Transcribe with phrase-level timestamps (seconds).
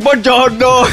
[0.00, 0.86] buongiorno.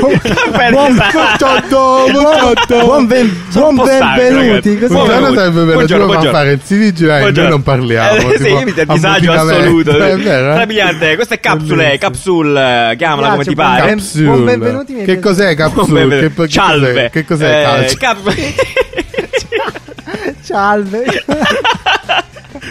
[0.00, 0.20] Buon-
[0.56, 2.84] Buongiorno, buongiorno.
[2.84, 4.46] Buon, ben- buon benvenuti.
[4.48, 4.78] ragazzi.
[4.78, 6.30] Così- Buon- Buongiorno sarebbe bello, Buongiorno, buongiorno.
[6.32, 8.30] fare il CDG e noi non parliamo.
[8.32, 9.90] Eh, sì, io mi a disagio assoluto.
[9.90, 10.52] È vero, eh?
[10.52, 11.14] Strabiliante.
[11.16, 11.98] Queste capsule, Bellissimo.
[11.98, 13.88] capsule, chiamala come ti pare.
[13.88, 14.24] Capsule.
[14.24, 16.30] buon benvenuti, Che cos'è capsule?
[16.36, 16.92] Che, Cialve.
[16.92, 17.10] cos'è?
[17.10, 18.34] Che cos'è Eh, cap-
[20.42, 21.04] Salve.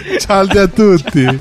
[0.18, 1.40] Salve a tutti.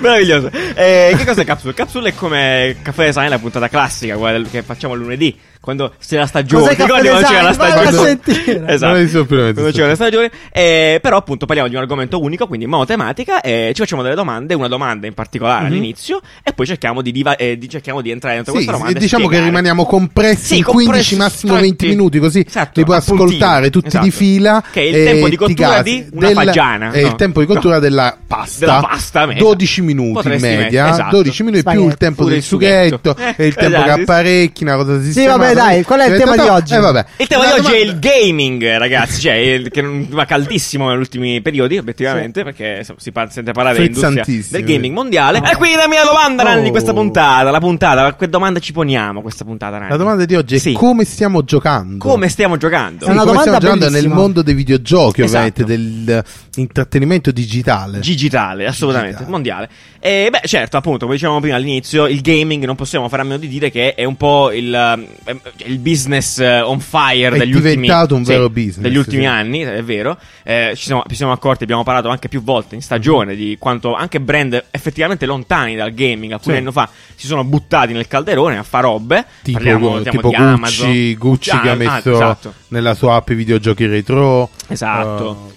[0.00, 0.50] Meraviglioso.
[0.74, 1.74] Eh, che cos'è Capsule?
[1.74, 5.36] Capsule è come Caffè Design, la puntata classica, quella del- che facciamo lunedì.
[5.60, 6.74] Quando c'è la stagione.
[6.74, 8.06] Ti ricordi Caffè quando c'era la stagione?
[8.24, 8.64] sentire.
[8.72, 9.06] Esatto.
[9.08, 10.30] Supplemento, Quando c'era la stagione.
[10.52, 14.54] Eh, però appunto parliamo di un argomento unico, quindi monotematica, e ci facciamo delle domande,
[14.54, 18.36] una domanda in particolare all'inizio, e poi cerchiamo di, diva- eh, di- cerchiamo di entrare
[18.36, 18.94] dentro Sì, questa domanda.
[18.94, 19.50] e e diciamo che spiegare.
[19.50, 21.68] rimaniamo compressi Sì, in compressi, 15 massimo stretti.
[21.76, 24.04] 20 minuti così Esatto, li puoi ascoltare tutti Esatto.
[24.04, 27.06] di fila Che è il e tempo di cottura di una fagiana, è no.
[27.08, 29.38] il tempo di cottura della pasta Della pasta, mesa.
[29.38, 31.16] 12 minuti in Potresti media mettere, esatto.
[31.16, 31.98] 12 minuti più il Spaghetti.
[31.98, 33.16] tempo Pure del sughetto.
[33.36, 33.94] e il tempo esatto.
[33.94, 36.74] che apparecchi una cosa Sì, vabbè, dai, qual è il tema di oggi?
[36.74, 39.20] eh vabbè Il tema La di oggi è il gaming, ragazzi.
[39.20, 43.76] Cioè, il- che va caldissimo negli ultimi periodi, obiettivamente, perché insomma, si par- sente parlare
[43.76, 45.38] dell'industria del gaming mondiale.
[45.38, 46.70] E quindi la mia domanda, Nanni, di Oh.
[46.70, 47.50] questa puntata.
[47.50, 49.90] La puntata, che domanda ci poniamo questa puntata, Nanni?
[49.90, 50.72] la domanda di oggi è Sì.
[50.72, 53.04] come stiamo giocando Come stiamo giocando?
[53.04, 55.62] Sì, È una come domanda stiamo giocando nel mondo dei videogiochi Esatto.
[55.62, 59.30] ovviamente dell'intrattenimento digitale Digitale, assolutamente, Digitale.
[59.32, 59.68] mondiale.
[60.02, 63.38] E beh, certo, appunto, come dicevamo prima all'inizio, il gaming non possiamo fare a meno
[63.38, 67.52] di dire che è un po' il, eh, il business eh, on fire È degli
[67.54, 69.28] ultimi diventato un sì, vero business, degli ultimi sì.
[69.28, 70.16] anni, è vero.
[70.42, 73.94] Eh, ci, siamo, ci siamo accorti, abbiamo parlato anche più volte in stagione di quanto
[73.94, 76.60] anche brand effettivamente lontani dal gaming alcuni Sì.
[76.62, 79.24] anni fa si sono buttati nel calderone a fare robe.
[79.42, 81.14] tipo, Parliamo, tipo di Gucci, Amazon.
[81.18, 82.54] Gucci Ah, che ha ah, messo esatto.
[82.68, 85.52] nella sua app i videogiochi retro Esatto.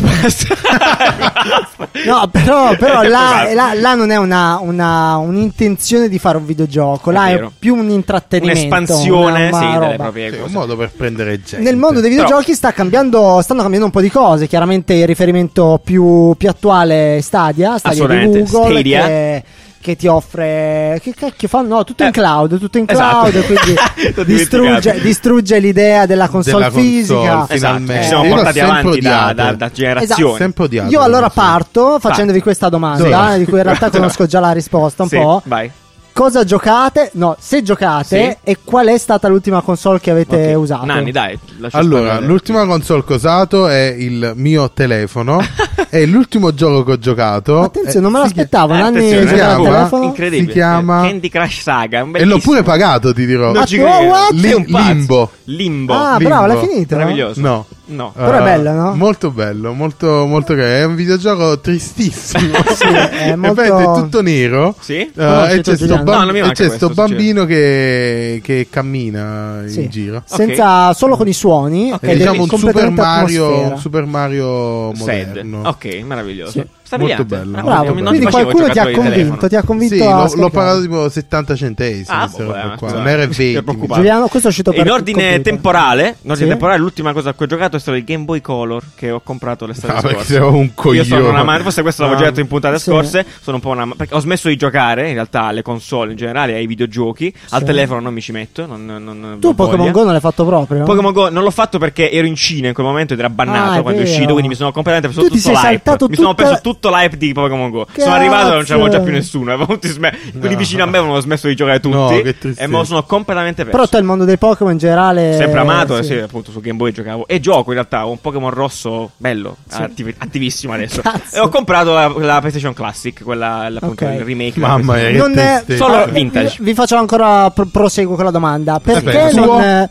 [2.06, 7.10] No, però, però là, là- là non è una, una- un'intenzione di fare un videogioco,
[7.10, 8.74] là È è, più un intrattenimento.
[8.76, 9.94] Un'espansione, una- sì, delle roba.
[10.02, 10.54] proprie sì, un cose.
[10.54, 14.00] modo per prendere gente Nel mondo dei Però- videogiochi sta cambiando, stanno cambiando un po'
[14.00, 14.46] di cose.
[14.46, 19.06] Chiaramente il riferimento più, più attuale è Stadia, Stadia di Google, Stadia.
[19.06, 19.44] che,
[19.84, 20.98] che ti offre.
[21.02, 21.60] Che cacchio fa?
[21.60, 22.58] No, tutto in Eh, cloud.
[22.58, 23.28] Tutto in esatto.
[23.28, 23.44] cloud.
[23.44, 23.74] Quindi
[24.14, 27.20] T'ho distrugge, distrugge l'idea della console Della console, fisica.
[27.22, 28.02] Esatto, finalmente.
[28.02, 28.88] ci siamo portati avanti da,
[29.28, 29.34] odiato.
[29.34, 30.20] da, da generazioni.
[30.22, 30.36] Esatto.
[30.36, 33.38] sempre odiato Io allora parto facendovi questa domanda, Dove?
[33.38, 35.42] di cui in realtà conosco già la risposta un Sì, po'.
[35.44, 35.70] Vai.
[36.14, 37.10] Cosa giocate?
[37.14, 38.50] No, se giocate Sì.
[38.50, 40.60] e qual è stata l'ultima console che avete Ok.
[40.62, 40.84] usato?
[40.86, 41.36] Nanni, dai.
[41.72, 45.40] allora l'ultima console che ho usato è il mio telefono
[45.90, 48.74] e l'ultimo gioco che ho giocato Attenzione, è- non me l'aspettavo.
[48.74, 50.04] Eh, Nanni si chiama- telefono.
[50.04, 50.46] Incredibile.
[50.46, 52.06] Si chiama- Candy Crush Saga.
[52.12, 54.08] e l'ho pure pagato ti dirò ci Ah, credo.
[54.12, 54.70] what?
[54.70, 54.88] Pazzo.
[54.88, 55.30] Limbo.
[55.46, 55.94] Limbo.
[55.94, 56.28] Ah, Limbo.
[56.28, 56.94] bravo, l'hai finito?
[56.94, 57.40] Meraviglioso.
[57.40, 58.12] no No.
[58.14, 58.94] Però è Eh, bello, no?
[58.94, 60.74] Molto bello, molto, molto carino.
[60.74, 62.52] È un videogioco tristissimo.
[62.74, 64.74] Sì, è molto- è tutto nero.
[64.80, 64.98] Sì?
[65.00, 66.02] Eh, Conosci e c'è sto, Giuliano?
[66.02, 69.82] bam- No, e c'è questo, sto bambino che, che cammina Sì.
[69.82, 70.22] in giro.
[70.24, 71.92] Senza, solo con i suoni.
[71.92, 75.26] Ok, È diciamo un Super Mario, Super Mario Sad.
[75.26, 75.62] moderno.
[75.68, 76.50] Ok, meraviglioso.
[76.52, 76.66] Sì.
[76.98, 77.62] Molto bello.
[77.62, 80.50] Bravo, non ti quindi qualcuno ti ha convinto, ti ha convinto Sì, a l'ho, l'ho
[80.50, 82.04] pagato tipo 70 centesimi.
[82.08, 82.88] Ah, boh, eh, qua.
[82.88, 83.62] cioè, Non era ti ero 20.
[83.62, 83.94] preoccupato.
[84.00, 86.46] Giuliano, questo è uscito per In ordine temporale, in ordine Sì?
[86.46, 89.20] temporale, l'ultima cosa a cui ho giocato è stato il Game Boy Color che ho
[89.24, 90.32] comprato l'estate Ah, perché scorsa.
[90.32, 91.28] sei un Io sono coglione.
[91.28, 92.90] una man- forse questo l'avevo già detto in puntate sì.
[92.90, 93.26] scorse.
[93.40, 96.54] Sono un po' una perché ho smesso di giocare in realtà alle console in generale,
[96.54, 97.32] ai videogiochi.
[97.50, 97.64] Al Sì.
[97.66, 98.66] telefono non mi ci metto.
[98.66, 99.90] Non, non- non Tu Pokémon.
[99.90, 100.84] Go non l'hai fatto proprio?
[100.84, 103.78] Pokémon Go non l'ho fatto perché ero in Cina in quel momento ed era bannato
[103.78, 106.06] Ah, quando è uscito, quindi mi sono completamente preso tutto l'hype.
[106.08, 107.84] Mi sono preso tutto l'hype di Pokémon Go.
[107.86, 108.00] Cazzo.
[108.02, 109.52] Sono arrivato e non c'avevo già più nessuno.
[109.52, 110.58] Avevo tutti sme- Quelli No.
[110.58, 111.94] vicini a me avevano smesso di giocare tutti.
[111.96, 113.70] No, e lo sono completamente perso.
[113.78, 115.36] Però tu il mondo dei Pokémon in generale.
[115.36, 116.12] Sempre amato, eh, sì.
[116.14, 117.26] sì, appunto su Game Boy giocavo.
[117.26, 119.82] E gioco in realtà, ho un Pokémon rosso bello, Sì.
[119.82, 121.00] attiv- attivissimo adesso.
[121.02, 121.36] Cazzo.
[121.36, 124.10] E ho comprato la, la PlayStation Classic, quella appunto Ok.
[124.18, 124.58] il remake.
[124.60, 125.62] Mamma mia, Non è.
[125.76, 126.56] Solo vi- vintage.
[126.60, 128.80] Vi, faccio ancora pro- proseguo con la domanda.
[128.80, 129.88] Perché Vabbè, non.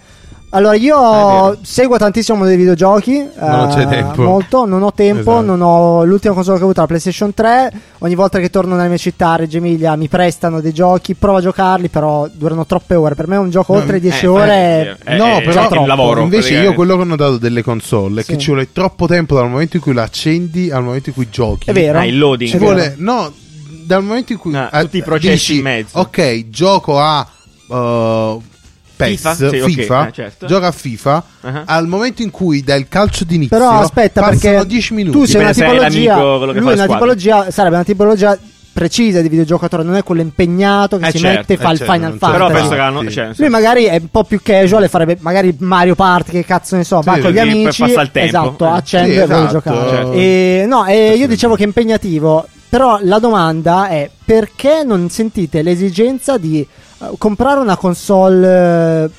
[0.54, 1.58] Eh, allora, Ah, è io vero.
[1.64, 3.28] seguo tantissimo dei videogiochi.
[3.40, 4.22] Non eh, c'è tempo.
[4.24, 5.32] Molto, non ho tempo.
[5.32, 5.42] Esatto.
[5.46, 7.72] Non ho l'ultima console che ho avuto la PlayStation 3.
[8.00, 11.16] Ogni volta che torno nella mia città, a Reggio Emilia, mi prestano dei giochi.
[11.16, 13.16] Provo a giocarli, però durano troppe ore.
[13.16, 14.98] Per me un gioco No, oltre 10 eh, ore.
[15.06, 18.24] eh, no, eh, però il lavoro, invece io quello che ho notato delle console è
[18.24, 18.34] Sì.
[18.34, 21.28] che ci vuole troppo tempo dal momento in cui la accendi al momento in cui
[21.30, 21.70] giochi.
[21.70, 21.98] È vero.
[22.00, 22.50] Ah, il loading.
[22.50, 22.72] Ci È vero.
[22.74, 23.32] vuole, no,
[23.86, 26.00] dal momento in cui Ah, eh, tutti i processi dici, in mezzo.
[26.00, 27.28] Ok, gioco a
[27.68, 28.42] uh,
[29.04, 29.50] PES, FIFA?
[29.50, 30.46] Sì, FIFA, eh, certo.
[30.46, 31.24] gioca a FIFA.
[31.42, 31.62] Ah.
[31.66, 35.18] Al momento in cui dai il calcio d'inizio, Però aspetta, perché 10 minuti.
[35.18, 36.54] tu sei una Dipende se tipologia.
[36.54, 37.52] che Lui una tipologia.
[37.52, 38.38] Sarebbe una tipologia
[38.74, 41.72] precisa di videogiocatore, non è quello impegnato che Eh, si certo, mette e fa eh,
[41.74, 42.54] il certo, Final c'è- Però Fantasy.
[42.60, 43.02] penso che hanno.
[43.02, 43.10] Sì.
[43.12, 46.76] Cioè, Lui magari è un po' più casual e farebbe magari Mario Party, che cazzo
[46.76, 47.82] ne so, va Sì, con gli per amici.
[47.82, 48.28] passare il tempo.
[48.40, 48.70] Esatto, Eh.
[48.70, 49.54] accende Sì, e vuole esatto.
[49.70, 49.90] giocare.
[49.90, 50.12] Certo.
[50.14, 55.62] E, no, e io dicevo che è impegnativo, però la domanda è perché non sentite
[55.62, 56.66] l'esigenza di
[57.18, 59.10] comprare una console, eh,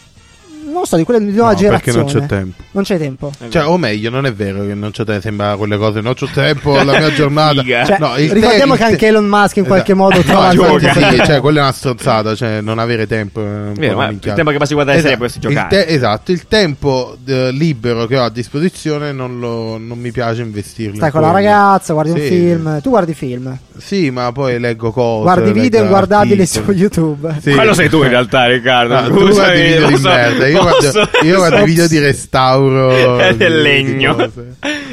[0.72, 1.98] non so, di quelle di nuova No, perché generazione?
[1.98, 2.62] non c'è tempo.
[2.72, 3.30] Non c'è tempo.
[3.48, 6.26] Cioè, o meglio, non è vero che non c'è tempo, sembra quelle cose, non c'ho
[6.32, 7.62] tempo, la mia giornata.
[7.62, 10.08] Cioè, No, il te- ricordiamo il che te- anche Elon Musk in qualche Esatto.
[10.08, 13.40] modo No, trova il tempo sì, cioè, quella è una stronzata, cioè, non avere tempo.
[13.40, 15.68] è un Vero, ma il tempo che passi a guardare serie Esatto, il giocare.
[15.68, 20.42] te- esatto, il tempo eh, libero che ho a disposizione non, lo- non mi piace
[20.42, 20.96] investirlo.
[20.96, 22.26] Stai in con la ragazza, guardi un Sì.
[22.26, 22.80] film.
[22.80, 25.22] Tu guardi film, Sì, ma poi leggo cose.
[25.22, 26.62] guardi video leggo inguardabili su.
[26.70, 27.36] YouTube.
[27.42, 27.52] Sì.
[27.52, 28.94] Quello sei tu in realtà, Riccardo.
[28.96, 31.64] Ah, tu guardi video di posso- merda, io guardo, io guardo Ops.
[31.64, 34.16] video di restauro È del legno.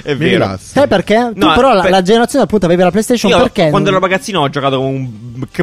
[0.04, 0.58] È Mi vero.
[0.60, 1.32] Sai perché?
[1.36, 3.70] Tu No, però la, per- la generazione appunto avevi la PlayStation Io perché?
[3.70, 5.10] quando ero ragazzino ho giocato come un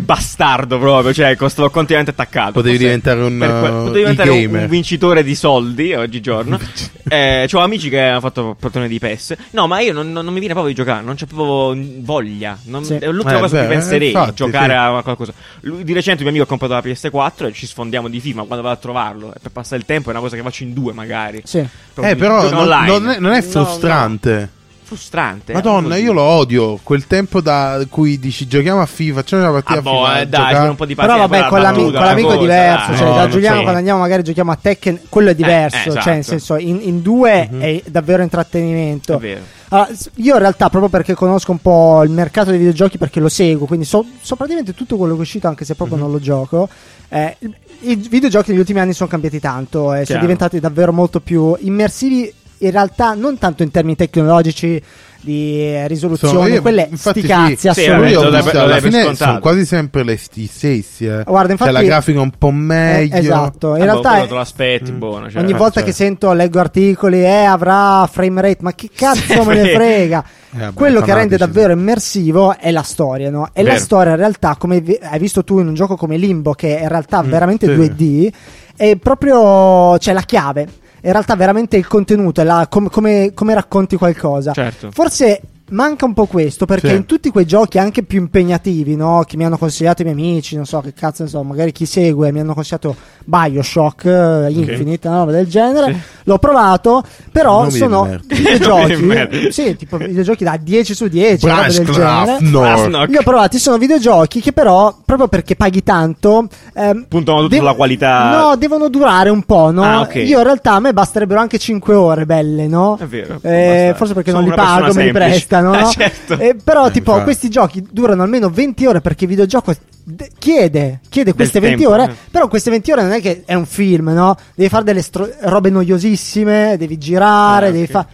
[0.02, 2.52] bastardo proprio, cioè stavo continuamente attaccato.
[2.52, 6.58] Potevi Forse diventare un, per que- uh, potevi diventare un, un vincitore di soldi oggigiorno.
[7.08, 9.34] eh, c'ho amici che hanno fatto portone di PES.
[9.50, 12.56] No, ma io non, non- non mi viene proprio di giocare, non c'è proprio voglia.
[12.64, 12.96] Non- Sì.
[13.08, 14.78] È l'ultima Eh, cosa beh, penserei, infatti, giocare sì.
[14.78, 15.32] a qualcosa.
[15.60, 18.42] Lui- di recente un mio amico ha comprato la PS4 e ci sfondiamo di FIFA
[18.42, 19.28] quando vado a trovarlo.
[19.34, 21.42] E per passare il tempo è una cosa che faccio in due magari.
[21.44, 21.66] Sì.
[21.92, 24.38] Proprio Eh, però non, non è, non è No, frustrante.
[24.38, 24.48] no.
[24.88, 25.52] Frustrante.
[25.52, 26.80] Madonna, eh, io lo odio.
[26.82, 30.20] Quel tempo da cui dici giochiamo a FIFA, facciamo una partita Ah, a boh, FIFA.
[30.20, 32.32] eh, dai, ci vuole un po' di Però pazienza, vabbè, con, la l'ami- con l'amico
[32.32, 32.86] è diverso.
[32.88, 32.96] dai.
[32.96, 35.76] Cioè, No, da Giuliano, quando andiamo, magari giochiamo a Tekken, quello è diverso.
[35.76, 36.00] eh, esatto.
[36.04, 37.60] Cioè, nel senso, in, in due Mhm.
[37.60, 39.14] è davvero intrattenimento.
[39.16, 39.40] È vero.
[39.70, 43.28] Allora, io in realtà, proprio perché conosco un po' il mercato dei videogiochi, perché lo
[43.28, 46.02] seguo, quindi so, so praticamente tutto quello che è uscito, anche se proprio Mhm.
[46.02, 46.68] non lo gioco.
[47.10, 47.36] eh,
[47.80, 50.20] i- videogiochi negli ultimi anni sono cambiati tanto, e sono Chiaro.
[50.20, 52.30] diventati davvero molto più immersivi.
[52.58, 54.82] In realtà, non tanto in termini tecnologici
[55.20, 57.26] di eh, risoluzione, io- quelle infatti sti sì.
[57.26, 59.14] cazzi Sì, per- lo alla fine scontato.
[59.16, 61.06] sono quasi sempre le sti- stessi.
[61.06, 61.22] Eh.
[61.26, 63.14] Guarda, infatti, Cioè, la grafica un po' meglio.
[63.16, 64.98] Eh, esatto, in Eh, boh, realtà è- te lo aspetti, Mm.
[64.98, 65.30] buono.
[65.30, 65.42] cioè.
[65.42, 65.84] Ogni Eh, volta cioè.
[65.84, 70.24] che sento, leggo articoli, eh, avrà frame rate, ma che cazzo me ne frega.
[70.54, 73.48] Eh, vabbè, Quello che rende davvero immersivo è la storia, no?
[73.52, 76.52] E la storia in realtà, come vi- hai visto tu in un gioco come Limbo,
[76.54, 77.74] che è in realtà Mm, veramente sì.
[77.74, 78.30] 2D,
[78.76, 80.68] è proprio c'è la chiave.
[81.02, 84.52] In realtà veramente il contenuto, è la- com- come, come racconti qualcosa.
[84.52, 84.90] Certo.
[84.90, 86.94] Forse manca un po' questo perché Sì.
[86.96, 89.22] in tutti quei giochi anche più impegnativi, no?
[89.26, 91.86] Che mi hanno consigliato i miei amici, non so che cazzo ne so, magari chi
[91.86, 92.94] segue mi hanno consigliato
[93.24, 95.92] Bioshock eh, Infinite, una roba del genere.
[95.92, 95.98] Sì.
[96.24, 101.86] L'ho provato, però di sono videogiochi, sì, tipo videogiochi da 10 su 10, roba del
[101.86, 102.36] genere.
[102.40, 103.04] no.
[103.08, 107.60] Io ho provato, sono videogiochi che però, proprio perché paghi tanto, ehm, Puntano tutto dev-
[107.62, 108.30] sulla qualità.
[108.30, 109.82] No, devono durare un po', no?
[109.82, 110.14] Ah, ok.
[110.16, 112.96] Io in realtà a me basterebbero anche 5 ore belle, no?
[113.00, 115.10] È vero, Eh, forse perché Sono non li una pago, me li.
[115.60, 115.90] Prestano, Ah, no?
[115.90, 116.38] certo.
[116.38, 117.24] Eh, però, Eh, tipo, infatti.
[117.24, 119.74] questi giochi durano almeno 20 ore perché il videogioco
[120.04, 122.04] de- chiede, chiede queste 20 tempo, ore.
[122.04, 122.14] eh.
[122.30, 124.36] Però queste 20 ore non è che è un film, no?
[124.54, 127.90] Devi fare delle stro- robe noiosissime, devi girare, Ah, devi ok.
[127.90, 128.06] fare.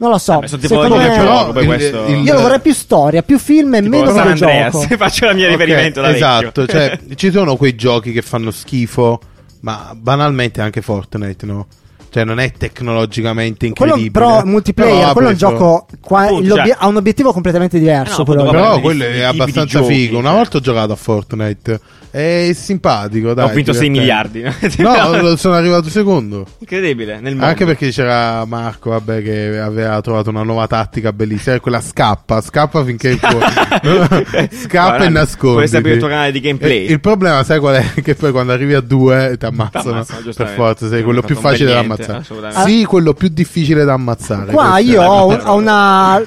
[0.00, 0.34] Non lo so.
[0.34, 0.88] Vabbè, sono tipo me-
[1.52, 4.78] poi il- questo- il- io lo vorrei più storia, più film e meno San videogioco.
[4.78, 4.86] Andreas.
[4.96, 9.20] Faccio la mia Ok, riferimento da Esatto, cioè ci sono quei giochi che fanno schifo,
[9.62, 11.66] ma banalmente anche Fortnite, no?
[12.10, 14.10] Cioè non è tecnologicamente Quello incredibile.
[14.26, 18.14] però multiplayer, Però quello è un gioco qua- cioè- ha un obiettivo completamente diverso.
[18.14, 20.18] Eh no, quello Però quello è abbastanza figo.
[20.18, 20.36] Una cioè.
[20.38, 21.80] volta ho giocato a Fortnite.
[22.10, 23.50] È simpatico, dai.
[23.50, 24.38] Ho vinto 6 divertente.
[24.38, 24.76] miliardi.
[25.18, 26.46] No, sono arrivato secondo.
[26.58, 27.20] Incredibile.
[27.20, 27.46] Nel mondo.
[27.46, 31.56] Anche perché c'era Marco, vabbè, che aveva trovato una nuova tattica bellissima.
[31.56, 33.38] È quella scappa, scappa finché può.
[33.38, 35.56] scappa Guarda, e nascondi.
[35.56, 36.90] Questo è per il tuo canale di gameplay.
[36.90, 37.86] Il problema, sai qual è?
[38.08, 40.04] Che poi quando arrivi a due ti ammazzano.
[40.34, 42.24] Per forza, sei Non quello più facile da ammazzare.
[42.64, 44.52] Sì, quello più difficile da ammazzare.
[44.52, 46.22] Qua io ho, ho una.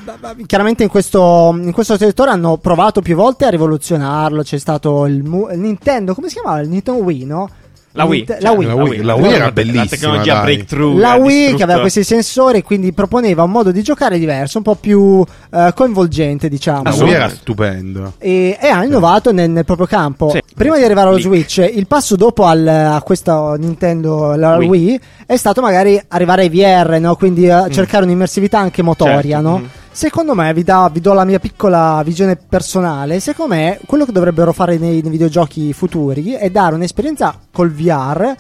[0.46, 4.44] Chiaramente in questo, in questo settore hanno provato più volte a rivoluzionarlo.
[4.44, 6.62] C'è stato il, mu- il Nintendo, come si chiamava?
[6.62, 7.50] Il Nintendo Wii, no?
[7.94, 8.68] La Wii, cioè, la Wii.
[8.68, 10.44] la Wii, la Wii era bellissima, La tecnologia dai.
[10.44, 10.98] breakthrough.
[10.98, 14.60] La ha Wii che distrutto- aveva questi sensori, quindi proponeva un modo di giocare diverso,
[14.60, 15.22] un po' più
[15.54, 16.84] eh, coinvolgente, diciamo.
[16.84, 18.14] La Wii era stupendo.
[18.18, 20.30] e, e ha innovato nel, nel proprio campo.
[20.30, 20.40] Sì.
[20.56, 21.24] Prima di arrivare allo Lì.
[21.24, 24.70] Switch, il passo dopo al- a questa Nintendo la Wii.
[24.70, 25.00] Wii.
[25.26, 27.18] è stato magari arrivare ai VR, no?
[27.18, 29.42] quindi eh, cercare un'immersività anche motoria.
[29.42, 29.44] Mm.
[29.44, 29.58] Certo, no?
[29.58, 29.66] mm.
[29.94, 33.20] Secondo me, vi, da- vi do la mia piccola visione personale.
[33.20, 38.34] Secondo me, quello che dovrebbero fare nei, nei videogiochi futuri è dare un'esperienza col VR.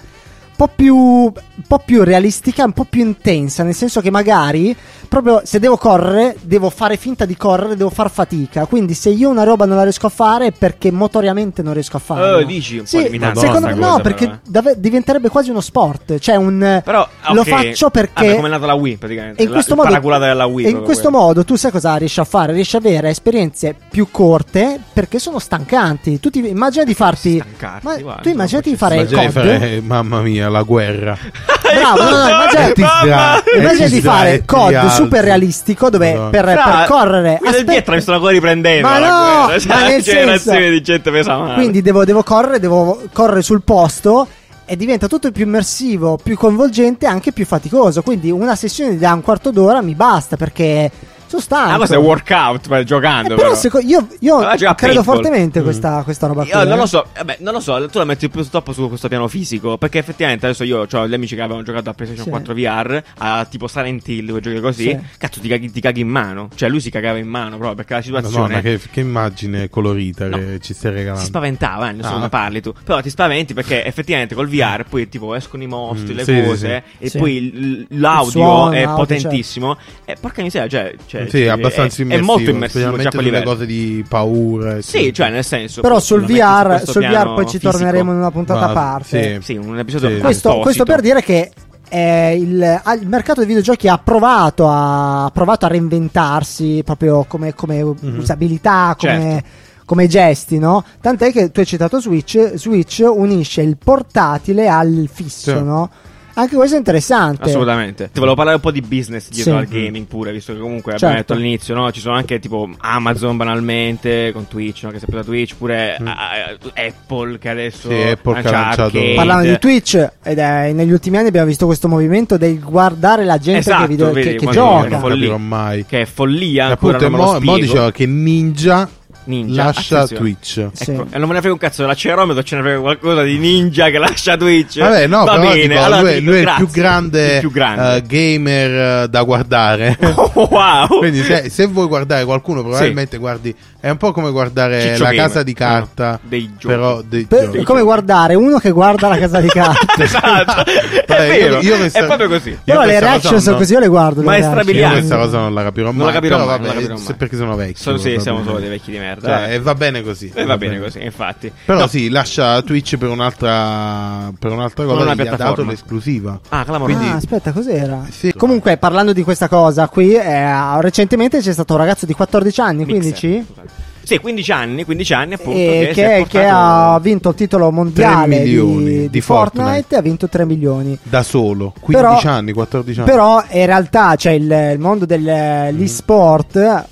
[0.61, 4.75] Po' più un po' più realistica, un po' più intensa, nel senso che magari
[5.07, 8.65] proprio se devo correre, devo fare finta di correre, devo far fatica.
[8.65, 11.97] Quindi se io una roba non la riesco a fare è perché motoriamente non riesco
[11.97, 12.35] a farla.
[12.37, 14.39] Oh, dici un po' Sì, limitante secondo me no, perché però, eh.
[14.47, 17.47] dave- diventerebbe quasi uno sport, cioè un Però, lo ok.
[17.49, 19.41] faccio perché Vabbè, come è nata la Wii, praticamente.
[19.41, 19.89] e in questo modo,
[20.19, 20.65] della Wii.
[20.65, 21.25] e in questo quello.
[21.25, 22.53] modo tu sai cosa riesci a fare?
[22.53, 26.19] Riesci ad avere esperienze più corte perché sono stancanti.
[26.19, 27.39] Tu ti immagina di farti.
[27.39, 29.33] Stancarti, Ma guarda, tu immaginati di fare Immagina di COD.
[29.33, 31.17] fare, mamma mia, la guerra.
[31.71, 35.89] Bravo, no, no, immagina- ti sdra- e Immagina ti di fare e COD super realistico
[35.89, 36.29] dove Madonna.
[36.29, 37.37] per, Fra, per correre.
[37.39, 38.87] qui del dietro mi stanno ancora riprendendo.
[38.87, 41.53] Ma la no, guerra, cioè, ma nel generazioni senso- di gente pesa male.
[41.53, 44.27] Quindi devo, devo correre, devo correre sul posto
[44.65, 48.01] e diventa tutto più immersivo, più coinvolgente e anche più faticoso.
[48.01, 50.91] Quindi una sessione da un quarto d'ora mi basta perché
[51.31, 51.71] sono stanco.
[51.73, 53.33] Ah, questo è workout, ma giocando.
[53.33, 53.55] Eh, però però.
[53.59, 55.15] seco- io, io Allora gioca a credo paintball.
[55.15, 56.51] fortemente questa, questa roba qui.
[56.51, 56.75] Io non eh.
[56.77, 59.77] lo so, vabbè, non lo so, tu la metti più troppo su questo piano fisico.
[59.77, 62.29] Perché effettivamente adesso io ho gli amici che avevano giocato a PlayStation Sì.
[62.31, 64.83] 4 VR, a tipo Silent Hill, quei giochi così.
[64.89, 64.99] Sì.
[65.17, 66.49] Cazzo, ti caghi, ti caghi in mano.
[66.53, 68.39] Cioè, lui si cagava in mano proprio perché la situazione.
[68.55, 70.37] Madonna, che, che immagine colorita No.
[70.37, 71.25] che ci stai Si regalando.
[71.25, 72.29] spaventava, eh, non so Ah.
[72.29, 72.73] parli tu.
[72.83, 76.43] Però ti spaventi perché effettivamente col VR poi tipo escono i mostri, Mm, le sì,
[76.43, 77.17] cose, sì, e Sì.
[77.17, 79.77] poi l- l'audio suono, è l'audio, potentissimo.
[80.05, 82.93] E porca miseria, cioè, cioè, Sì, è, abbastanza è, è immersivo, molto immersivo, cioè, a
[82.93, 83.51] specialmente quel sulle livello.
[83.51, 84.81] cose di paura.
[84.81, 85.11] Sì, tutto.
[85.13, 85.81] cioè, nel senso.
[85.81, 87.71] Però sul VR, sul VR poi ci fisico.
[87.71, 89.39] torneremo in una puntata a parte.
[89.41, 89.53] sì.
[89.53, 90.21] Sì, un episodio Sì.
[90.21, 91.51] Questo, questo per dire che
[91.93, 97.25] eh, il, ah, il mercato dei videogiochi ha provato a, ha provato a reinventarsi proprio
[97.27, 98.17] come, come Mhm.
[98.19, 99.47] usabilità, come, Certo.
[99.85, 100.83] come gesti, no?
[101.01, 105.63] Tant'è che tu hai citato Switch, Switch unisce il portatile al fisso, Sì.
[105.63, 105.89] no?
[106.33, 107.43] Anche questo è interessante.
[107.43, 108.05] Assolutamente.
[108.11, 109.57] Ti volevo parlare un po' di business dietro Sì.
[109.59, 111.05] al gaming pure, visto che comunque Certo.
[111.05, 111.91] abbiamo detto all'inizio, no?
[111.91, 114.91] Ci sono anche tipo Amazon banalmente con Twitch, no?
[114.91, 116.07] Che si è presa Twitch, pure Mm.
[116.07, 119.13] eh, Apple che adesso Sì, Apple che ha lanciato- Arcade.
[119.15, 123.37] Parlando di Twitch, ed è, negli ultimi anni abbiamo visto questo movimento del guardare la
[123.37, 124.71] gente Esatto, che, video- vedi, che- che gioca.
[124.81, 125.37] viene capirò follia.
[125.37, 125.85] mai.
[125.85, 128.89] Che è follia, ancora appunto, non me lo mo, mo diceva che Ninja,
[129.23, 130.21] Ninja, lascia attenzione.
[130.21, 130.67] Twitch.
[130.73, 130.91] Sì.
[130.91, 133.89] Ecco, e non me ne frega un cazzo dell'accelerometro, ce ne frega qualcosa di ninja
[133.89, 134.79] che lascia Twitch.
[134.79, 136.65] Vabbè, no, Va bene, dico, allora lui, dico lui è il grazie.
[136.65, 137.95] più grande, Il più grande.
[137.95, 139.97] eh, gamer eh, da guardare.
[140.33, 140.87] Oh, wow.
[140.99, 145.09] Quindi se, se vuoi guardare qualcuno probabilmente guardi è un po' come guardare Ciccio la
[145.09, 145.25] Gamer.
[145.27, 146.67] casa di carta No, dei giochi.
[146.67, 147.63] però dei Per- giochi.
[147.63, 150.01] come guardare uno che guarda la casa di carta.
[150.01, 150.63] esatto.
[150.71, 152.49] è Vabbè, vero, io- io questa- è proprio così.
[152.51, 154.19] Io Però le reaction sono così, io le guardo.
[154.21, 154.77] le Maestra reaction.
[154.77, 157.97] Io questa cosa non la capirò mai Non la capirò mai, perché sono vecchio Sono-
[157.97, 159.10] sì, siamo solo dei vecchi di merda.
[159.19, 159.53] Cioè, eh.
[159.55, 161.51] e va bene così E va bene così, infatti.
[161.65, 161.87] però No.
[161.87, 166.97] sì lascia Twitch per un'altra per un'altra cosa una gli ha dato l'esclusiva Ah, clamoroso.
[166.97, 168.05] Quindi- Ah, aspetta, cos'era?
[168.09, 168.33] Sì.
[168.35, 172.85] Comunque, parlando di questa cosa qui, eh, recentemente c'è stato un ragazzo di 14 anni,
[172.85, 173.89] Mixer, 15, scusate.
[174.03, 175.57] Sì, 15 anni, 15 anni appunto.
[175.59, 179.21] e che, che, portato- che ha vinto il titolo mondiale 3 milioni di, di di
[179.21, 179.95] Fortnite, Fortnite.
[179.95, 180.97] e ha vinto 3 milioni.
[181.03, 186.85] da solo 15 Però- anni 14 anni Però in realtà cioè, il, il mondo dell'e-sport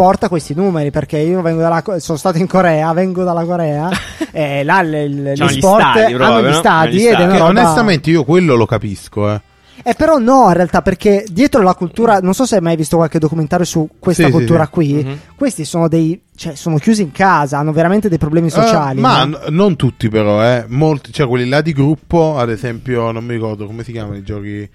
[0.00, 3.90] porta questi numeri perché io vengo dalla sono stato in Corea, vengo dalla Corea
[4.32, 6.58] e là l- il- C'hanno gli l'e-sport stadi proprio, hanno gli no?
[6.58, 7.32] stadi Gli ed è stadi.
[7.32, 9.40] roba onestamente io quello lo capisco eh.
[9.82, 12.96] Eh, però no, in realtà, perché dietro la cultura, non so se hai mai visto
[12.96, 14.70] qualche documentario su questa Sì, sì, cultura sì.
[14.70, 14.92] qui.
[15.04, 15.18] Mhm.
[15.36, 18.98] Questi sono dei, cioè, sono chiusi in casa, hanno veramente dei problemi sociali.
[18.98, 19.38] Eh, ma no?
[19.38, 20.64] n- non tutti però, eh.
[20.68, 24.22] Molti, cioè quelli là di gruppo, ad esempio, non mi ricordo come si chiamano i
[24.22, 24.68] giochi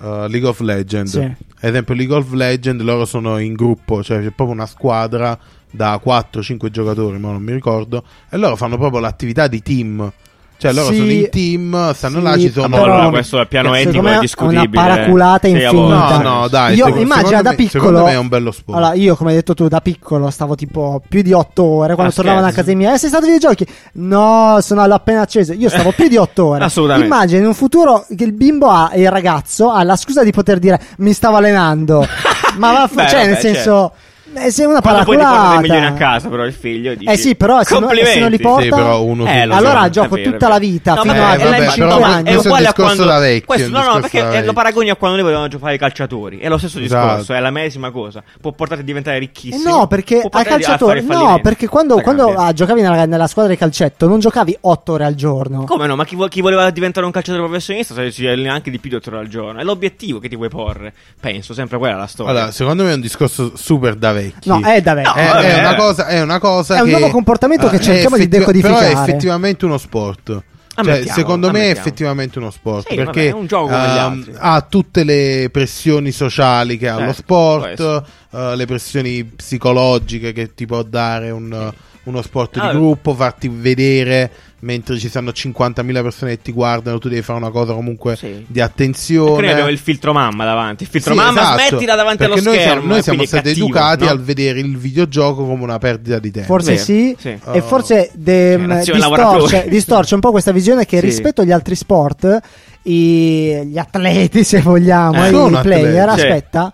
[0.00, 1.12] eh, League of Legends.
[1.12, 1.20] Sì.
[1.20, 5.38] Ad esempio League of Legends loro sono in gruppo, cioè c'è proprio una squadra
[5.70, 10.12] da 4-5 giocatori, ma non mi ricordo, e loro fanno proprio l'attività di team.
[10.58, 12.68] Cioè loro Sì, sono in team, stanno sì, là, ci sono...
[12.68, 14.60] però- Allora, questo è il piano etico è è discutibile.
[14.66, 16.18] una paraculata infinita.
[16.18, 17.84] No, no, dai, Io secondo- immagino secondo da me- piccolo.
[17.84, 18.78] secondo me è un bello sport.
[18.78, 21.94] Allora, io, come hai detto tu, da piccolo stavo tipo più di 8 ore.
[21.94, 23.66] Quando Ah, tornavo da casa mia, eh, sei stato ai videogiochi?
[23.94, 25.52] No, sono appena acceso.
[25.52, 26.64] Io stavo più di 8 ore.
[26.68, 27.06] Assolutamente.
[27.06, 30.58] Immagina in un futuro che il bimbo ha, il ragazzo ha la scusa di poter
[30.58, 32.04] dire mi stavo allenando.
[32.58, 33.92] Ma va, Beh, cioè, vabbè, nel senso,
[34.34, 35.60] eh, sei una Quando poi ti porta dei paraculata.
[35.60, 38.38] milioni a casa, però il figlio dici, Eh sì, però se non- se non li
[38.38, 41.00] porta- Sì, però uno Eh, su- lo allora so, gioco vero, tutta la vita, No,
[41.02, 43.18] fino ma a è- vabbè, è- però no, ma questo è uguale a quando da
[43.18, 46.38] vecchio, questo, no, no, perché eh, lo paragoni a quando noi volevamo giocare ai calciatori.
[46.38, 47.06] È lo stesso Esatto.
[47.06, 48.22] discorso, è la medesima cosa.
[48.40, 49.70] Può portarti a diventare Eh ricchissimo.
[49.78, 53.06] no, perché può al portarti a calciatore, fare no, perché quando, quando ah, giocavi nella,
[53.06, 55.64] nella squadra di calcetto non giocavi 8 ore al giorno.
[55.64, 55.96] Come no?
[55.96, 58.96] Ma chi, chi voleva diventare un calciatore professionista se si allena anche di più di
[58.96, 59.60] 8 ore al giorno.
[59.60, 60.92] È l'obiettivo che ti vuoi porre.
[61.20, 62.32] Penso, sempre quella è la storia.
[62.32, 64.48] Allora, secondo me è un discorso super da vecchi.
[64.48, 65.14] No, è da vecchio.
[65.14, 65.54] È, No, vabbè.
[65.54, 68.18] è una cosa, è una cosa È un che- nuovo comportamento che eh, cerchiamo è
[68.20, 68.88] di decodificare.
[68.88, 70.42] Però è effettivamente uno sport.
[70.78, 73.78] Cioè, Ammettiamo, secondo me è effettivamente uno sport Sì, perché vabbè, è un gioco come
[73.82, 74.32] gli altri.
[74.38, 80.54] ha tutte le pressioni sociali che ha Certo, lo sport, eh, le pressioni psicologiche che
[80.54, 81.72] ti può dare un,
[82.04, 84.30] uno sport Ah, di gruppo, farti vedere
[84.60, 88.44] mentre ci stanno 50.000 persone che ti guardano, tu devi fare una cosa comunque Sì.
[88.48, 89.30] di attenzione.
[89.34, 90.82] Quindi abbiamo il filtro mamma davanti.
[90.82, 92.72] Il filtro Sì, mamma, esatto, smettila davanti perché allo noi schermo.
[92.80, 94.10] Siamo, noi siamo stati cattivo, educati no?
[94.10, 96.48] al vedere il videogioco come una perdita di tempo.
[96.48, 97.28] Forse Vero, sì, sì.
[97.28, 97.60] e Oh.
[97.62, 101.04] forse de- Generazione distorce, distorce un po' questa visione che Sì.
[101.06, 102.40] rispetto agli altri sport,
[102.82, 105.30] i- gli atleti, se vogliamo, Eh, i
[105.62, 106.26] player, atleti, sì.
[106.26, 106.72] aspetta,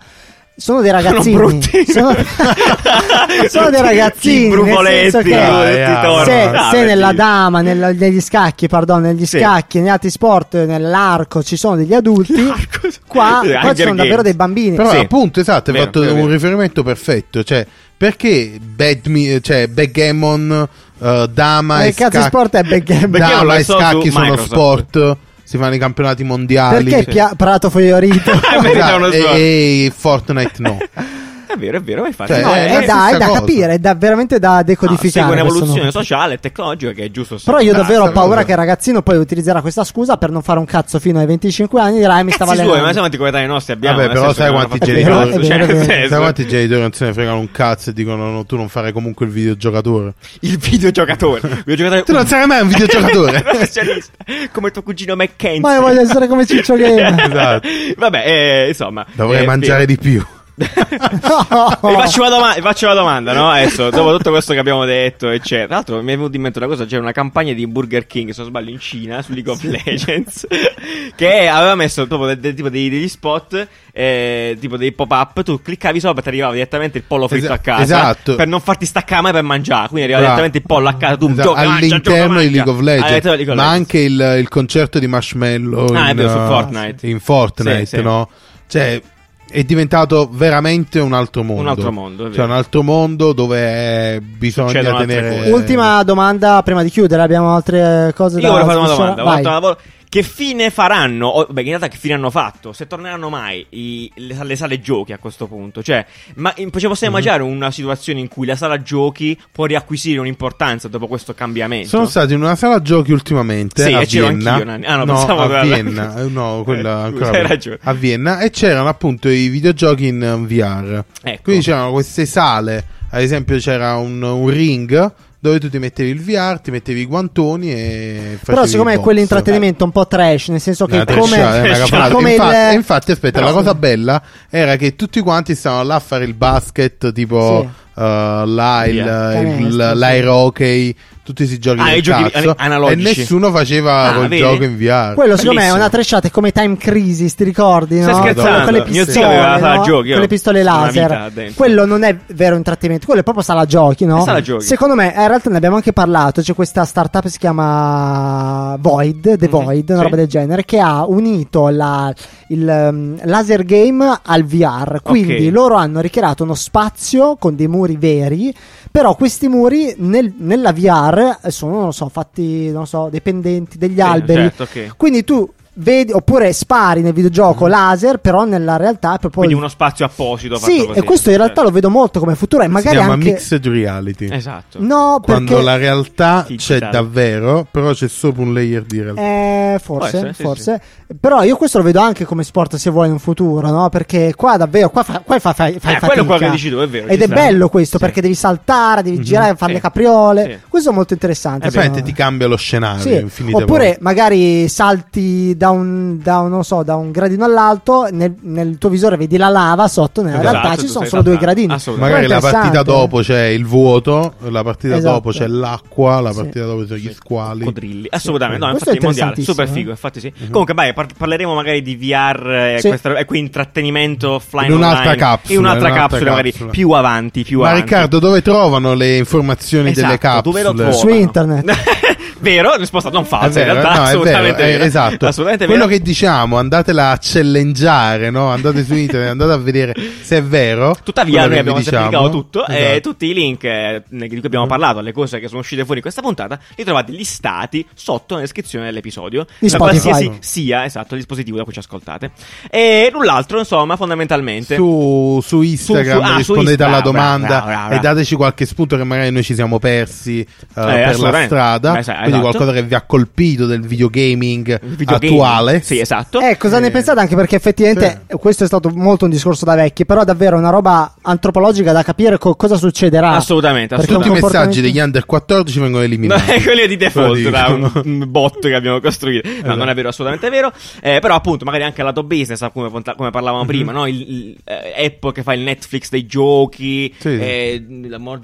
[0.57, 1.35] sono dei Sono ragazzini.
[1.35, 1.85] brutti.
[1.91, 2.15] Sono,
[3.49, 4.49] sono dei ragazzini.
[4.49, 6.23] Nel senso che ah, tornano.
[6.23, 9.39] se, Ah, se nella dama, nella- negli scacchi, pardon, negli Sì.
[9.39, 12.87] scacchi, negli altri sport, nell'arco ci sono degli adulti, L'arco.
[13.07, 14.23] qua, qua ci sono davvero Games.
[14.23, 14.75] dei bambini.
[14.75, 14.97] Però Sì.
[14.97, 16.31] appunto, esatto, hai Vero, fatto vero, un vero.
[16.31, 17.43] riferimento perfetto.
[17.43, 17.65] Cioè,
[17.97, 20.67] perché badmi- cioè, backgammon,
[21.01, 23.11] eh, dama e cazzo di scacchi, sport è backgammon?
[23.19, 24.51] Dama e scacchi sono Microsoft.
[24.51, 26.89] sport, si fanno i campionati mondiali.
[26.89, 28.31] Perché Pia- Prato Fiorito?
[28.55, 30.77] Eh, merita uno Esatto, e, e Fortnite no.
[31.55, 33.79] È vero, è vero, infatti Cioè, no, Eh, è, la da, è da capire, è
[33.79, 35.25] da, veramente da decodificare.
[35.27, 37.37] segue questo un'evoluzione sociale e tecnologica che è giusto.
[37.43, 38.45] Però io davvero ho paura cosa.
[38.45, 41.79] che il ragazzino poi utilizzerà questa scusa per non fare un cazzo fino ai 25
[41.79, 43.97] anni dirà eh, mi stava suoi, ma siamo anticoetanei nostri abbiamo.
[43.97, 47.51] Vabbè, però sai quanti genitori- È è Sai quanti genitori non se ne fregano un
[47.51, 50.13] cazzo e dicono no, tu non fare comunque il videogiocatore.
[50.41, 51.63] Il videogiocatore.
[52.05, 53.43] Tu non sarai mai un videogiocatore.
[54.51, 55.59] Come tuo cugino Mackenzie.
[55.61, 57.23] Ma io voglio essere come Ciccio Game.
[57.23, 57.67] esatto.
[57.97, 59.05] Vabbè, eh, insomma.
[59.13, 60.23] Dovrei eh, mangiare di più.
[60.57, 63.49] Vi faccio, una doma- vi faccio una domanda, no?
[63.49, 65.65] Adesso, dopo tutto questo che abbiamo detto, eccetera.
[65.65, 68.29] Tra l'altro, mi è venuto in mente una cosa: c'era una campagna di Burger King,
[68.29, 70.47] se non sbaglio, in Cina su League of Legends.
[71.15, 75.43] che aveva messo proprio de- de- tipo dei- degli spot, eh, tipo dei pop-up.
[75.43, 77.83] Tu cliccavi sopra e ti arrivava direttamente il pollo fritto Esa- a casa.
[77.83, 78.35] esatto.
[78.35, 79.89] Per non farti staccare mai per mangiare.
[79.89, 80.39] Quindi arrivava Bravo.
[80.41, 81.17] direttamente il pollo a casa.
[81.17, 82.51] Tu Esatto, gioca, mangia, gioca, all'interno di mangia.
[82.55, 86.15] League of Legends, di League of ma anche il, il concerto di Marshmallow Ah, in,
[86.15, 87.07] vero, su uh, Fortnite.
[87.07, 88.01] in Fortnite, Sì, sì.
[88.01, 88.29] no?
[88.67, 89.01] Cioè,
[89.49, 91.61] è diventato veramente un altro mondo.
[91.61, 95.37] Un altro mondo, è Cioè, un altro mondo dove bisogna tenere.
[95.37, 95.51] cose.
[95.51, 99.59] Ultima domanda prima di chiudere, abbiamo altre cose da Io volevo fare una domanda.
[99.59, 99.75] Vai.
[100.15, 101.27] Che fine faranno?
[101.27, 102.71] O, beh, in realtà, che fine hanno fatto?
[102.71, 105.83] Se torneranno mai i- le, le sale giochi a questo punto?
[105.83, 106.05] Cioè,
[106.35, 107.05] ma ci possiamo Mhm.
[107.09, 111.89] immaginare una situazione in cui la sala giochi può riacquisire un'importanza dopo questo cambiamento?
[111.89, 114.53] Sono stato in una sala giochi ultimamente Sì, a e c'ero Vienna.
[114.53, 114.87] anch'io.
[114.89, 116.15] Ah, no, no, pensavo a Vienna.
[116.21, 117.79] Eh, No, quella Eh, ancora hai ragione.
[117.81, 121.03] A Vienna e c'erano appunto i videogiochi in eh, VR.
[121.23, 121.41] Ecco.
[121.43, 125.13] Quindi c'erano queste sale, ad esempio c'era un, un ring
[125.45, 128.99] dove tu ti mettevi il VR, ti mettevi i guantoni e Però secondo me il
[128.99, 132.13] è quell'intrattenimento un po' trash, nel senso che come, trecciata, è una cafonata.
[132.13, 132.35] come il...
[132.35, 135.99] infatti, e infatti, aspetta, Però- la cosa bella era che tutti quanti stavano là a
[135.99, 137.99] fare il basket, tipo Sì.
[138.01, 138.03] uh,
[138.45, 139.39] là, il, Via.
[139.39, 139.97] il- sì.
[139.99, 143.01] l'aero hockey, tutti questi giochi Ah, del giochi cazzo, an- analogici.
[143.01, 144.41] e nessuno faceva Ah, quel vedi?
[144.41, 145.13] gioco in VR.
[145.15, 147.99] Quello secondo me è una trecciata, è come Time Crisis, ti ricordi?
[147.99, 148.19] Stai no?
[148.19, 148.63] scherzando?
[148.63, 149.81] Con le pistole, no?
[149.83, 151.31] giochi, io con le pistole laser.
[151.55, 154.23] Quello non è vero intrattenimento, quello è proprio sala giochi, no?
[154.23, 154.63] Sala giochi.
[154.65, 156.41] Secondo me, eh, in realtà ne abbiamo anche parlato.
[156.41, 160.03] C'è questa startup che si chiama Void, The Mhm, Void, una sì.
[160.03, 162.13] roba del genere, che ha unito la-
[162.49, 164.99] il um, laser game al VR.
[165.01, 165.53] Quindi Ok.
[165.53, 168.53] loro hanno ricreato uno spazio con dei muri veri.
[168.95, 173.95] Però questi muri nel- nella VR sono, non so, fatti, non so, dei pendenti, degli
[173.95, 174.43] Sì, alberi.
[174.43, 174.95] certo, ok.
[174.95, 179.41] Quindi tu vedi, oppure spari nel videogioco laser, però nella realtà è proprio.
[179.43, 180.99] Quindi uno spazio apposito fatto Sì, così.
[180.99, 181.69] e questo in realtà Certo.
[181.69, 182.63] lo vedo molto come futuro.
[182.63, 183.31] E si magari chiama anche.
[183.31, 184.27] mixed reality.
[184.31, 184.77] Esatto.
[184.81, 185.63] No, Quando perché.
[185.65, 186.79] la realtà Digitale.
[186.79, 189.21] c'è davvero, però c'è sopra un layer di realtà.
[189.21, 190.81] Eh, forse, essere, sì, forse.
[191.19, 193.89] Però io questo lo vedo anche come sport se vuoi in un futuro, no?
[193.89, 196.23] Perché qua davvero, qua, fa, qua fai, fai, fai Eh, fatica.
[196.23, 197.33] quello che dici tu, è vero, Ed è sta.
[197.35, 198.03] bello questo Sì.
[198.03, 199.77] perché devi saltare, devi girare, fare Sì.
[199.77, 200.43] le capriole.
[200.45, 200.57] Sì.
[200.69, 201.67] Questo è molto interessante.
[201.67, 206.63] E secondo ti cambia lo scenario Sì, oppure magari salti da un, da un, non
[206.63, 210.57] so, da un gradino all'alto, nel, nel tuo visore vedi la lava sotto, nella Esatto,
[210.59, 211.73] realtà ci sono solo due gradini.
[211.73, 212.21] Assolutamente.
[212.21, 213.01] Magari la partita interessante.
[213.01, 215.13] dopo c'è il vuoto, la partita Esatto.
[215.13, 216.37] dopo c'è l'acqua, la Sì.
[216.37, 217.59] partita dopo c'è gli squali.
[217.59, 218.07] Coccodrilli.
[218.11, 219.91] Assolutamente, no, Questo infatti è il mondiale, super figo, eh.
[219.91, 220.33] infatti sì.
[220.49, 222.87] Comunque, vai, par- parleremo magari di VR e, Sì.
[222.89, 225.15] questa- e qui intrattenimento offline In un'altra online.
[225.17, 226.71] capsula, In un'altra in un'altra capsula, magari capsula.
[226.71, 227.83] più avanti, più Ma avanti.
[227.85, 230.89] Riccardo, dove trovano le informazioni delle Esatto, dove lo capsule?
[230.91, 231.13] trovano?
[231.15, 231.73] Su internet.
[232.39, 232.75] vero?
[232.75, 234.83] Risposta non falsa, vero, in realtà, no, assolutamente vero, è- vera.
[234.85, 235.27] esatto.
[235.27, 235.97] Assolutamente Quello vero.
[235.97, 238.49] che diciamo, andatela a challengeare, no?
[238.49, 240.95] Andate su internet, andate a vedere se è vero.
[241.03, 241.97] Tuttavia, noi abbiamo diciamo.
[242.03, 242.99] semplificato tutto e Esatto.
[243.01, 246.01] tutti i link eh, di cui abbiamo parlato, alle cose che sono uscite fuori in
[246.01, 249.45] questa puntata, li trovate listati sotto nella descrizione dell'episodio.
[249.59, 252.31] Di da qualsiasi sia, esatto, il dispositivo da cui ci ascoltate.
[252.69, 254.75] E null'altro, insomma, fondamentalmente.
[254.75, 257.93] Su, su Instagram Su- su- ah, su rispondete Insta- alla domanda bravo, bravo, bravo.
[257.95, 262.01] e dateci qualche spunto che magari noi ci siamo persi eh, per la strada.
[262.01, 262.57] Sai, Quindi esatto.
[262.57, 265.27] qualcosa che vi ha colpito del videogaming Il videogame.
[265.27, 265.81] attuale.
[265.81, 266.39] Sì, esatto.
[266.41, 267.19] Eh, cosa ne Eh, pensate?
[267.19, 270.69] Anche perché effettivamente questo è stato molto un discorso da vecchi, però è davvero una
[270.69, 273.31] roba antropologica da capire co- cosa succederà.
[273.31, 274.57] Assolutamente, Perché Tutti i assolutamente.
[274.57, 276.51] messaggi degli under 14 vengono No, eliminati.
[276.51, 277.67] è quelli di default da
[278.03, 279.47] un, bot che abbiamo costruito.
[279.47, 279.75] No, Esatto.
[279.75, 280.71] non è vero, assolutamente vero.
[281.01, 283.67] Eh, però, appunto, magari anche lato business, come, come parlavamo Mhm.
[283.67, 284.05] prima, no?
[284.07, 287.39] Il, il, eh, Apple che fa il Netflix dei giochi, Sì, sì.
[287.39, 287.85] eh,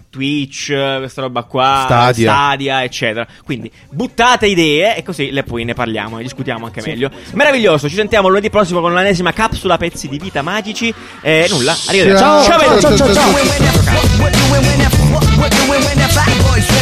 [0.09, 2.31] Twitch, eh, questa roba qua, Stadia.
[2.31, 3.27] Stadia, eccetera.
[3.43, 7.09] Quindi buttate idee e così le poi ne parliamo, ne discutiamo anche meglio.
[7.33, 10.93] Meraviglioso, ci sentiamo lunedì prossimo con l'ennesima capsula pezzi di vita magici.
[11.21, 12.23] E nulla, arrivederci.
[12.23, 12.81] Ciao, ciao, belli.
[12.81, 13.29] ciao, ciao, ciao.
[15.37, 16.80] What